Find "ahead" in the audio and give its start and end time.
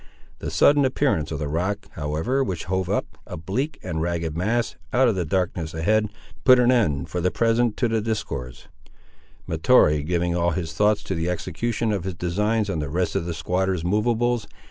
5.75-6.09